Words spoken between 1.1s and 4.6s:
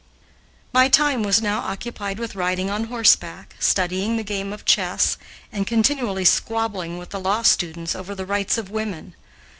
was now occupied with riding on horseback, studying the game